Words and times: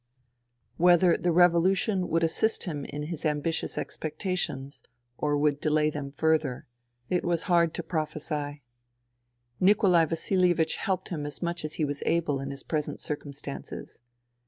Whether 0.77 1.15
the 1.15 1.31
revolution 1.31 2.09
would 2.09 2.23
94 2.23 2.29
FUTILITY 2.29 2.33
assist 2.33 2.63
him 2.63 2.85
in 2.85 3.03
his 3.03 3.23
ambitious 3.23 3.77
expectations, 3.77 4.81
or 5.15 5.37
would 5.37 5.59
delay 5.61 5.91
them 5.91 6.11
further, 6.13 6.65
it 7.11 7.23
was 7.23 7.43
hard 7.43 7.75
to 7.75 7.83
prophesy. 7.83 8.63
Nikolai 9.59 10.05
Vasilievich 10.05 10.77
helped 10.77 11.09
him 11.09 11.27
as 11.27 11.43
much 11.43 11.63
as 11.63 11.75
he 11.75 11.85
was 11.85 12.01
able 12.07 12.39
in 12.39 12.49
his 12.49 12.63
present 12.63 12.99
circumstances. 12.99 13.99